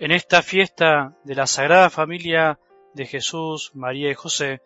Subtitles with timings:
[0.00, 2.58] En esta fiesta de la Sagrada Familia
[2.94, 4.62] de Jesús, María y José,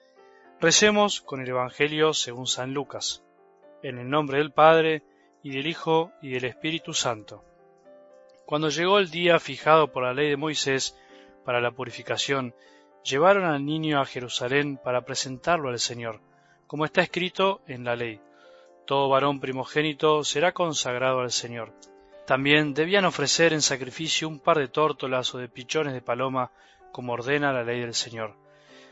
[0.61, 3.25] recemos con el Evangelio según San Lucas,
[3.83, 5.03] en el nombre del Padre,
[5.43, 7.43] y del Hijo, y del Espíritu Santo.
[8.47, 10.97] Cuando llegó el día fijado por la ley de Moisés
[11.45, 12.55] para la purificación,
[13.03, 16.21] llevaron al niño a Jerusalén para presentarlo al Señor,
[16.69, 18.21] como está escrito en la ley.
[18.87, 21.73] Todo varón primogénito será consagrado al Señor
[22.27, 26.51] también debían ofrecer en sacrificio un par de tórtolas o de pichones de paloma,
[26.91, 28.37] como ordena la ley del Señor.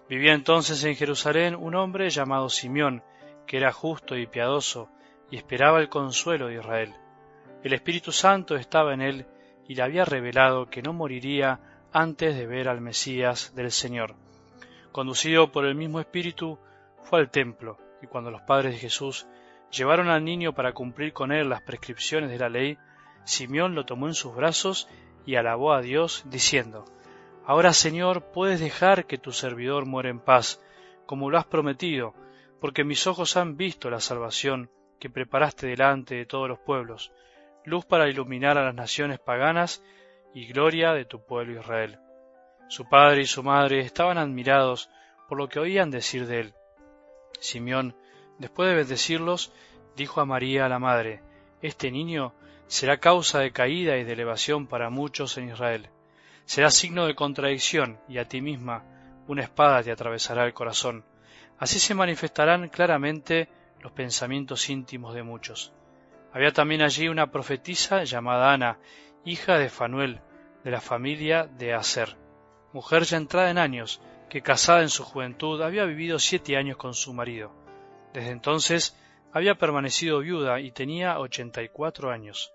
[0.08, 3.02] Vivía entonces en Jerusalén un hombre llamado Simeón,
[3.46, 4.91] que era justo y piadoso,
[5.30, 6.92] y esperaba el consuelo de Israel.
[7.62, 9.27] El Espíritu Santo estaba en él,
[9.66, 11.60] y le había revelado que no moriría
[11.92, 14.14] antes de ver al Mesías del Señor.
[14.91, 16.58] Conducido por el mismo Espíritu,
[17.05, 19.27] fue al templo, y cuando los padres de Jesús
[19.70, 22.77] llevaron al niño para cumplir con él las prescripciones de la ley,
[23.25, 24.89] Simeón lo tomó en sus brazos
[25.25, 26.84] y alabó a Dios, diciendo,
[27.45, 30.61] Ahora, Señor, puedes dejar que tu servidor muera en paz,
[31.06, 32.14] como lo has prometido,
[32.61, 34.70] porque mis ojos han visto la salvación
[35.01, 37.12] que preparaste delante de todos los pueblos,
[37.64, 39.83] luz para iluminar a las naciones paganas
[40.34, 41.98] y gloria de tu pueblo Israel.
[42.69, 44.89] Su padre y su madre estaban admirados
[45.29, 46.55] por lo que oían decir de él.
[47.41, 47.97] Simeón,
[48.39, 49.53] después de bendecirlos,
[49.97, 51.23] dijo a María la madre,
[51.61, 52.34] Este niño
[52.73, 55.91] será causa de caída y de elevación para muchos en Israel.
[56.47, 58.87] Será signo de contradicción y a ti misma
[59.29, 61.05] una espada te atravesará el corazón.
[61.59, 63.51] Así se manifestarán claramente
[63.83, 65.75] los pensamientos íntimos de muchos.
[66.33, 68.79] Había también allí una profetisa llamada Ana,
[69.27, 70.23] hija de Fanuel,
[70.64, 72.17] de la familia de Aser,
[72.73, 76.95] mujer ya entrada en años, que casada en su juventud había vivido siete años con
[76.95, 77.53] su marido.
[78.14, 78.98] Desde entonces
[79.31, 82.55] había permanecido viuda y tenía ochenta y cuatro años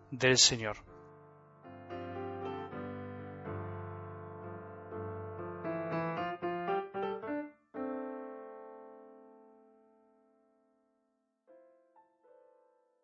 [0.11, 0.77] del Señor.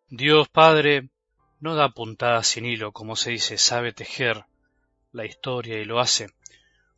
[0.09, 1.09] Dios Padre
[1.59, 4.45] no da puntadas sin hilo, como se dice, sabe tejer
[5.11, 6.29] la historia y lo hace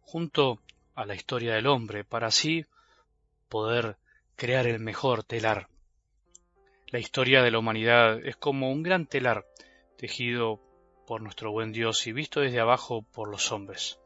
[0.01, 0.61] junto
[0.95, 2.65] a la historia del hombre para así
[3.47, 3.97] poder
[4.35, 5.69] crear el mejor telar.
[6.87, 9.45] La historia de la humanidad es como un gran telar
[9.99, 10.61] tejido
[11.05, 13.99] por nuestro buen Dios y visto desde abajo por los hombres.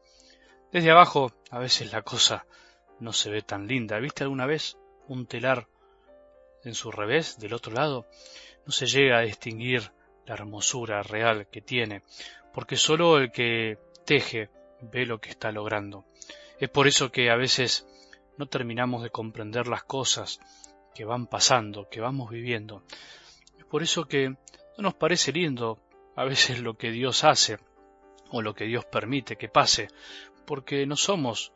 [0.72, 2.46] Desde abajo a veces la cosa
[2.98, 4.00] no se ve tan linda.
[4.00, 5.68] ¿Viste alguna vez un telar
[6.64, 8.06] en su revés, del otro lado?
[8.66, 9.92] No se llega a distinguir
[10.26, 12.02] la hermosura real que tiene,
[12.52, 14.50] porque solo el que teje
[14.80, 16.06] ve lo que está logrando.
[16.58, 17.86] Es por eso que a veces
[18.36, 20.40] no terminamos de comprender las cosas
[20.92, 22.82] que van pasando, que vamos viviendo.
[23.58, 25.78] Es por eso que no nos parece lindo
[26.16, 27.58] a veces lo que Dios hace
[28.30, 29.88] o lo que Dios permite que pase,
[30.46, 31.52] porque no somos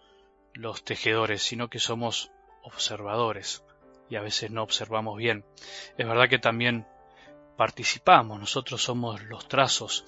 [0.55, 2.31] los tejedores, sino que somos
[2.63, 3.65] observadores
[4.09, 5.45] y a veces no observamos bien.
[5.97, 6.87] Es verdad que también
[7.57, 10.05] participamos, nosotros somos los trazos,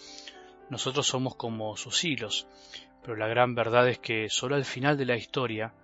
[0.68, 2.46] nosotros somos como sus hilos,
[3.02, 5.74] pero la gran verdad es que solo al final de la historia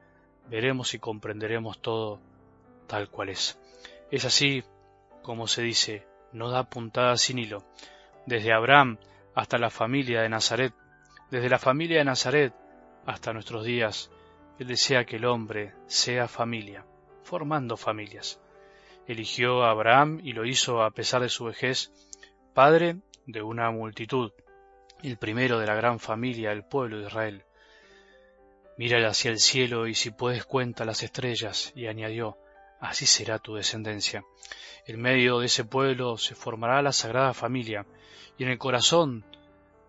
[0.48, 2.20] veremos y comprenderemos todo
[2.86, 3.58] tal cual es.
[4.10, 4.62] Es así
[5.22, 7.64] como se dice, no da puntada sin hilo
[8.26, 8.98] desde Abraham
[9.34, 10.74] hasta la familia de Nazaret,
[11.30, 12.52] desde la familia de Nazaret
[13.06, 14.10] hasta nuestros días,
[14.58, 16.84] Él desea que el hombre sea familia,
[17.22, 18.40] formando familias.
[19.06, 21.92] Eligió a Abraham y lo hizo a pesar de su vejez,
[22.54, 22.96] padre
[23.26, 24.32] de una multitud,
[25.02, 27.44] el primero de la gran familia del pueblo de Israel.
[28.78, 32.38] Mira hacia el cielo y si puedes cuenta las estrellas, y añadió,
[32.88, 34.24] así será tu descendencia.
[34.86, 37.86] En medio de ese pueblo se formará la sagrada familia,
[38.38, 39.24] y en el corazón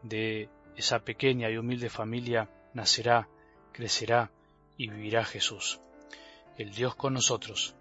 [0.02, 3.28] de esa pequeña y humilde familia nacerá,
[3.72, 4.32] crecerá
[4.78, 5.80] y vivirá Jesús,
[6.58, 7.76] el Dios con nosotros.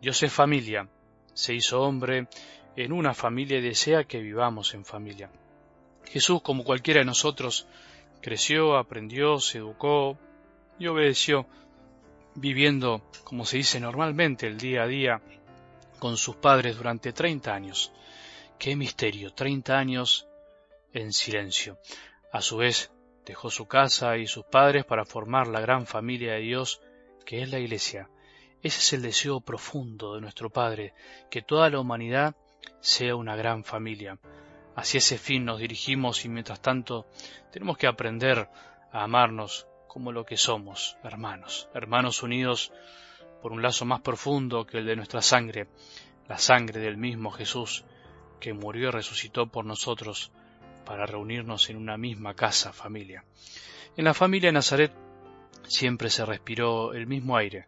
[0.00, 0.88] Dios es familia,
[1.34, 2.28] se hizo hombre
[2.76, 5.30] en una familia y desea que vivamos en familia.
[6.04, 7.66] Jesús, como cualquiera de nosotros,
[8.20, 10.18] creció, aprendió, se educó
[10.78, 11.46] y obedeció,
[12.34, 15.22] viviendo, como se dice normalmente, el día a día
[15.98, 17.92] con sus padres durante treinta años.
[18.58, 20.26] Qué misterio, treinta años
[20.92, 21.78] en silencio.
[22.32, 22.90] A su vez,
[23.24, 26.80] dejó su casa y sus padres para formar la gran familia de Dios
[27.24, 28.08] que es la Iglesia.
[28.62, 30.94] Ese es el deseo profundo de nuestro Padre,
[31.30, 32.34] que toda la humanidad
[32.80, 34.18] sea una gran familia.
[34.74, 37.06] Hacia ese fin nos dirigimos y mientras tanto
[37.50, 38.48] tenemos que aprender
[38.92, 42.72] a amarnos como lo que somos, hermanos, hermanos unidos
[43.42, 45.68] por un lazo más profundo que el de nuestra sangre,
[46.28, 47.84] la sangre del mismo Jesús,
[48.40, 50.32] que murió y resucitó por nosotros
[50.86, 53.26] para reunirnos en una misma casa, familia.
[53.94, 54.94] En la familia de Nazaret
[55.68, 57.66] siempre se respiró el mismo aire,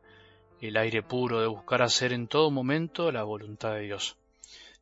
[0.62, 4.17] el aire puro de buscar hacer en todo momento la voluntad de Dios.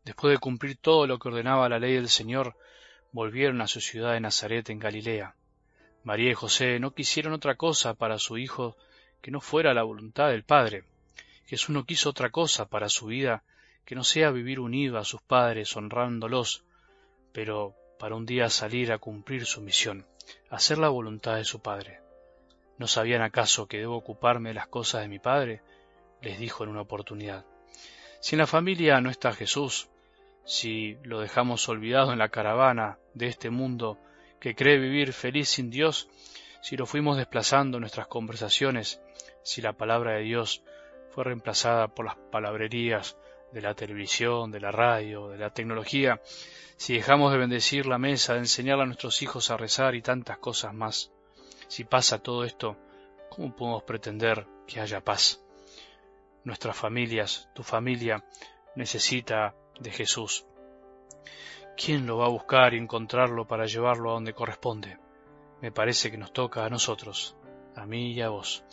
[0.04, 2.54] Después de cumplir todo lo que ordenaba la ley del Señor,
[3.10, 5.34] volvieron a su ciudad de Nazaret en Galilea.
[6.04, 8.76] María y José no quisieron otra cosa para su hijo
[9.20, 10.84] que no fuera la voluntad del Padre.
[11.46, 13.44] Jesús no quiso otra cosa para su vida
[13.84, 16.64] que no sea vivir unido a sus padres honrándolos,
[17.32, 20.06] pero para un día salir a cumplir su misión,
[20.50, 22.00] hacer la voluntad de su Padre.
[22.78, 25.62] ¿No sabían acaso que debo ocuparme de las cosas de mi Padre?
[26.20, 27.44] les dijo en una oportunidad.
[28.20, 29.88] Si en la familia no está Jesús,
[30.44, 33.98] si lo dejamos olvidado en la caravana de este mundo
[34.42, 36.08] que cree vivir feliz sin Dios,
[36.62, 39.00] si lo fuimos desplazando en nuestras conversaciones,
[39.44, 40.64] si la palabra de Dios
[41.10, 43.16] fue reemplazada por las palabrerías
[43.52, 46.20] de la televisión, de la radio, de la tecnología,
[46.76, 50.38] si dejamos de bendecir la mesa, de enseñarle a nuestros hijos a rezar y tantas
[50.38, 51.12] cosas más,
[51.68, 52.76] si pasa todo esto,
[53.30, 55.40] ¿cómo podemos pretender que haya paz?
[56.42, 58.24] Nuestras familias, tu familia,
[58.74, 60.44] necesita de Jesús.
[61.76, 64.98] ¿Quién lo va a buscar y encontrarlo para llevarlo a donde corresponde?
[65.60, 67.36] Me parece que nos toca a nosotros,
[67.74, 68.64] a mí y a vos.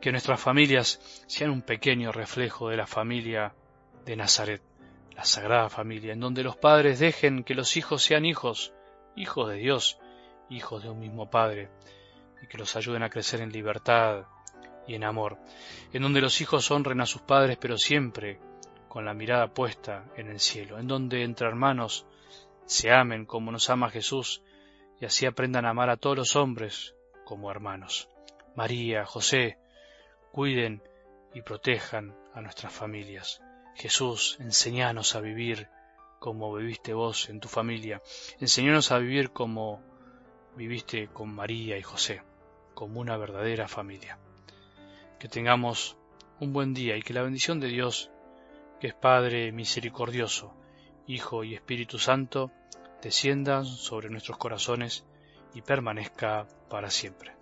[0.00, 3.54] Que nuestras familias sean un pequeño reflejo de la familia
[4.04, 4.62] de Nazaret,
[5.16, 8.72] la sagrada familia, en donde los padres dejen que los hijos sean hijos,
[9.16, 9.98] hijos de Dios,
[10.50, 11.70] hijos de un mismo Padre,
[12.42, 14.26] y que los ayuden a crecer en libertad
[14.86, 15.38] y en amor,
[15.92, 18.38] en donde los hijos honren a sus padres, pero siempre
[18.88, 22.06] con la mirada puesta en el cielo, en donde entre hermanos
[22.66, 24.42] se amen como nos ama Jesús
[25.00, 26.94] y así aprendan a amar a todos los hombres
[27.24, 28.08] como hermanos.
[28.54, 29.58] María, José,
[30.32, 30.82] cuiden
[31.34, 33.42] y protejan a nuestras familias.
[33.74, 35.68] Jesús, enseñanos a vivir
[36.20, 38.00] como viviste vos en tu familia.
[38.40, 39.82] Enseñanos a vivir como
[40.56, 42.22] viviste con María y José
[42.74, 44.18] como una verdadera familia.
[45.18, 45.96] Que tengamos
[46.40, 48.10] un buen día y que la bendición de Dios,
[48.80, 50.54] que es Padre misericordioso,
[51.06, 52.50] Hijo y Espíritu Santo,
[53.02, 55.04] desciendan sobre nuestros corazones
[55.54, 57.32] y permanezca para siempre.